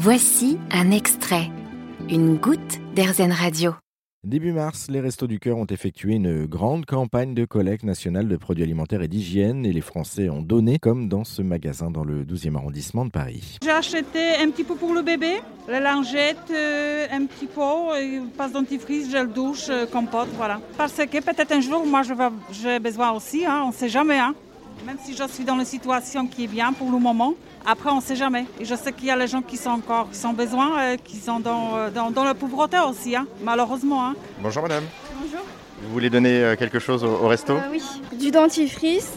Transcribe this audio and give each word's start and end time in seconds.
Voici 0.00 0.58
un 0.70 0.92
extrait, 0.92 1.50
une 2.08 2.36
goutte 2.36 2.78
d'Airzen 2.94 3.32
Radio. 3.32 3.72
Début 4.24 4.52
mars, 4.52 4.86
les 4.88 5.00
Restos 5.00 5.26
du 5.26 5.40
Cœur 5.40 5.56
ont 5.58 5.66
effectué 5.66 6.14
une 6.14 6.46
grande 6.46 6.86
campagne 6.86 7.34
de 7.34 7.44
collecte 7.44 7.82
nationale 7.82 8.28
de 8.28 8.36
produits 8.36 8.62
alimentaires 8.62 9.02
et 9.02 9.08
d'hygiène 9.08 9.66
et 9.66 9.72
les 9.72 9.80
Français 9.80 10.28
ont 10.28 10.40
donné, 10.40 10.78
comme 10.78 11.08
dans 11.08 11.24
ce 11.24 11.42
magasin 11.42 11.90
dans 11.90 12.04
le 12.04 12.24
12e 12.24 12.54
arrondissement 12.54 13.06
de 13.06 13.10
Paris. 13.10 13.58
J'ai 13.60 13.70
acheté 13.72 14.36
un 14.40 14.48
petit 14.50 14.62
peu 14.62 14.76
pour 14.76 14.94
le 14.94 15.02
bébé, 15.02 15.40
la 15.68 15.80
lingette, 15.80 16.36
euh, 16.52 17.08
un 17.10 17.26
petit 17.26 17.46
pot, 17.46 17.88
passe 18.36 18.52
dentifrice, 18.52 19.10
gel 19.10 19.32
douche, 19.32 19.66
euh, 19.68 19.84
compote, 19.86 20.28
voilà. 20.36 20.60
Parce 20.76 20.94
que 20.94 21.20
peut-être 21.20 21.50
un 21.50 21.60
jour, 21.60 21.84
moi, 21.84 22.02
je 22.04 22.14
vais- 22.14 22.28
j'ai 22.52 22.78
besoin 22.78 23.10
aussi, 23.10 23.44
hein, 23.44 23.62
on 23.64 23.68
ne 23.70 23.72
sait 23.74 23.88
jamais. 23.88 24.20
Hein. 24.20 24.36
Même 24.86 24.96
si 25.04 25.14
je 25.14 25.28
suis 25.28 25.44
dans 25.44 25.58
une 25.58 25.64
situation 25.64 26.26
qui 26.26 26.44
est 26.44 26.48
bien 26.48 26.72
pour 26.72 26.90
le 26.90 26.98
moment, 26.98 27.34
après, 27.66 27.90
on 27.90 27.96
ne 27.96 28.00
sait 28.00 28.16
jamais. 28.16 28.46
Et 28.58 28.64
je 28.64 28.74
sais 28.74 28.92
qu'il 28.92 29.06
y 29.06 29.10
a 29.10 29.16
les 29.16 29.26
gens 29.26 29.42
qui 29.42 29.56
sont 29.56 29.70
encore, 29.70 30.08
qui 30.10 30.16
sont 30.16 30.32
besoin, 30.32 30.78
euh, 30.78 30.96
qui 31.02 31.16
sont 31.16 31.40
dans, 31.40 31.76
euh, 31.76 31.90
dans, 31.90 32.10
dans 32.10 32.24
la 32.24 32.34
pauvreté 32.34 32.78
aussi, 32.78 33.14
hein, 33.14 33.26
malheureusement. 33.42 34.06
Hein. 34.06 34.14
Bonjour 34.40 34.62
madame. 34.62 34.84
Bonjour. 35.20 35.40
Vous 35.82 35.92
voulez 35.92 36.08
donner 36.08 36.42
euh, 36.42 36.56
quelque 36.56 36.78
chose 36.78 37.04
au, 37.04 37.08
au 37.08 37.28
resto? 37.28 37.52
Euh, 37.54 37.60
oui, 37.70 37.82
du 38.12 38.30
dentifrice, 38.30 39.10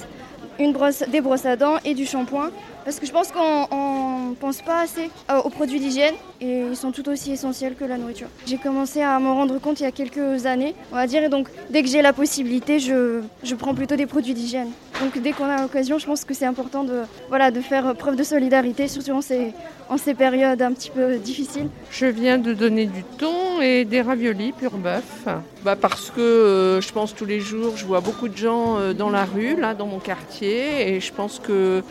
une 0.60 0.74
brosse, 0.74 1.04
des 1.08 1.22
brosses 1.22 1.46
à 1.46 1.56
dents 1.56 1.78
et 1.86 1.94
du 1.94 2.06
shampoing. 2.06 2.50
Parce 2.84 3.00
que 3.00 3.06
je 3.06 3.12
pense 3.12 3.32
qu'on 3.32 4.30
ne 4.30 4.36
pense 4.36 4.62
pas 4.62 4.82
assez 4.82 5.10
euh, 5.30 5.40
aux 5.44 5.50
produits 5.50 5.80
d'hygiène 5.80 6.16
et 6.40 6.62
ils 6.62 6.76
sont 6.76 6.92
tout 6.92 7.08
aussi 7.10 7.32
essentiels 7.32 7.76
que 7.76 7.86
la 7.86 7.98
nourriture. 7.98 8.28
J'ai 8.48 8.58
commencé 8.58 9.02
à 9.02 9.20
m'en 9.20 9.36
rendre 9.36 9.60
compte 9.60 9.80
il 9.80 9.84
y 9.84 9.86
a 9.86 9.92
quelques 9.92 10.46
années, 10.46 10.74
on 10.92 10.96
va 10.96 11.06
dire, 11.06 11.24
et 11.24 11.30
donc 11.30 11.48
dès 11.70 11.84
que 11.84 11.90
j'ai 11.90 12.02
la 12.02 12.14
possibilité, 12.14 12.80
je, 12.80 13.22
je 13.44 13.56
prends 13.56 13.76
plutôt 13.76 13.96
des 13.96 14.08
produits 14.08 14.34
d'hygiène. 14.34 14.70
Donc 15.00 15.22
dès 15.22 15.32
qu'on 15.32 15.46
a 15.46 15.62
l'occasion, 15.62 16.00
je 16.00 16.06
pense 16.06 16.26
que 16.26 16.34
c'est 16.34 16.46
important 16.46 16.84
de, 16.84 17.02
voilà, 17.30 17.52
de 17.52 17.62
faire 17.62 17.96
preuve 17.96 18.16
de 18.16 18.24
solidarité, 18.24 18.88
surtout 18.88 19.12
en 19.12 19.22
ces, 19.22 19.54
en 19.90 19.98
ces 19.98 20.16
périodes 20.16 20.62
un 20.62 20.74
petit 20.74 20.90
peu 20.90 21.18
difficiles. 21.18 21.70
Je 21.92 22.08
viens 22.08 22.40
de 22.40 22.54
donner 22.54 22.88
du 22.88 23.04
thon 23.04 23.62
et 23.62 23.86
des 23.86 24.02
raviolis 24.02 24.54
pur 24.54 24.72
bœuf. 24.72 25.28
Bah 25.64 25.76
parce 25.76 26.10
que 26.10 26.22
euh, 26.22 26.82
je 26.82 26.92
pense 26.92 27.14
tous 27.14 27.26
les 27.26 27.40
jours, 27.40 27.78
je 27.78 27.86
vois 27.86 28.00
beaucoup 28.00 28.28
de 28.28 28.38
gens 28.38 28.78
euh, 28.78 28.94
dans 28.94 29.12
la 29.12 29.26
rue, 29.26 29.56
là, 29.56 29.76
dans 29.76 29.86
mon 29.86 30.00
quartier, 30.00 30.96
et 30.96 31.00
je 31.00 31.14
pense 31.14 31.40
que 31.40 31.84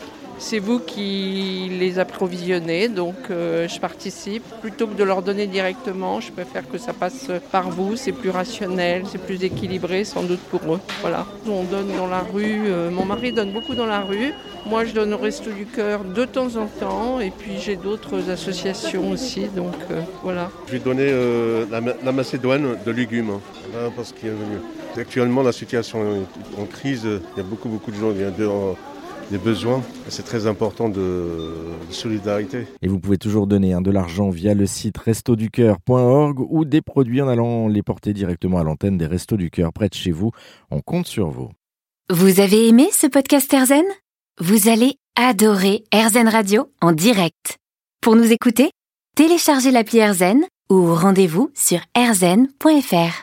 c'est 0.42 0.58
vous 0.58 0.80
qui 0.80 1.70
les 1.78 1.98
approvisionnez, 1.98 2.88
donc 2.88 3.14
euh, 3.30 3.69
je 3.69 3.78
participe. 3.78 4.42
Plutôt 4.62 4.86
que 4.86 4.94
de 4.94 5.05
leur 5.05 5.22
donner 5.22 5.46
directement, 5.46 6.20
je 6.20 6.33
préfère 6.33 6.69
que 6.69 6.78
ça 6.78 6.92
passe 6.92 7.28
par 7.52 7.70
vous, 7.70 7.94
c'est 7.94 8.12
plus 8.12 8.30
rationnel, 8.30 9.02
c'est 9.11 9.20
plus 9.22 9.44
équilibré 9.44 10.05
sans 10.05 10.22
doute 10.22 10.41
pour 10.50 10.61
eux. 10.74 10.80
Voilà. 11.02 11.27
On 11.46 11.64
donne 11.64 11.88
dans 11.96 12.06
la 12.08 12.20
rue, 12.20 12.62
euh, 12.66 12.91
mon 12.91 13.05
mari 13.05 13.33
donne 13.33 13.52
beaucoup 13.52 13.74
dans 13.74 13.86
la 13.86 14.00
rue, 14.00 14.33
moi 14.66 14.84
je 14.84 14.92
donne 14.92 15.12
au 15.14 15.18
Resto 15.18 15.50
du 15.50 15.66
Cœur 15.66 16.05
de 16.05 16.24
temps 16.24 16.56
en 16.56 16.66
temps, 16.66 17.20
et 17.20 17.30
puis 17.30 17.58
j'ai 17.61 17.77
d'autres 17.77 18.30
associations 18.30 19.11
aussi, 19.11 19.42
donc 19.55 19.74
euh, 19.91 20.00
voilà. 20.22 20.50
Je 20.66 20.72
vais 20.72 20.78
donner 20.78 21.11
la, 21.70 21.80
la 22.02 22.12
Macédoine 22.12 22.77
de 22.84 22.91
légumes, 22.91 23.30
hein, 23.74 23.91
Actuellement, 24.96 25.42
la 25.42 25.52
situation 25.52 26.00
est 26.02 26.61
en 26.61 26.64
crise. 26.66 27.02
Il 27.06 27.36
y 27.36 27.41
a 27.41 27.44
beaucoup, 27.44 27.68
beaucoup 27.68 27.92
de 27.92 27.96
gens 27.96 28.12
qui 28.12 28.44
en- 28.44 28.77
des 29.31 29.39
besoins. 29.39 29.83
Et 30.06 30.11
C'est 30.11 30.23
très 30.23 30.47
important 30.47 30.89
de, 30.89 30.98
de 31.89 31.92
solidarité. 31.92 32.67
Et 32.83 32.89
vous 32.89 32.98
pouvez 32.98 33.19
toujours 33.19 33.47
donner 33.47 33.73
hein, 33.73 33.81
de 33.81 33.91
l'argent 33.91 34.31
via 34.31 34.55
le 34.55 34.67
site 34.67 34.98
restoducœur.org 34.98 36.41
ou 36.41 36.64
des 36.64 36.83
produits 36.83 37.23
en 37.23 37.28
allant 37.28 37.69
les 37.69 37.83
porter 37.83 38.12
directement 38.12 38.58
à 38.58 38.64
l'antenne 38.64 38.98
des 38.98 39.06
Restos 39.06 39.36
du 39.36 39.51
Cœur 39.51 39.73
près 39.73 39.89
de 39.89 39.95
chez 39.95 40.11
vous. 40.11 40.31
On 40.70 40.81
compte 40.81 41.06
sur 41.06 41.31
vous. 41.31 41.51
Vous 42.11 42.41
avez 42.41 42.69
aimé 42.69 42.89
ce 42.92 43.06
podcast 43.06 43.53
Airzen? 43.55 43.84
Vous 44.41 44.69
allez 44.69 44.97
adorer 45.17 45.84
Airzen 45.92 46.28
Radio 46.28 46.70
en 46.81 46.92
direct. 46.92 47.58
Pour 48.01 48.17
nous 48.17 48.33
écouter, 48.33 48.70
téléchargez 49.17 49.70
l'appli 49.70 49.98
Airzen 49.98 50.45
ou 50.70 50.95
rendez-vous 50.95 51.51
sur 51.55 51.81
airzen.fr. 51.95 53.14